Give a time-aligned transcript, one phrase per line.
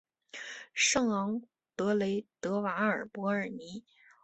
[0.73, 1.43] 圣昂
[1.75, 3.85] 德雷德瓦尔博尔尼。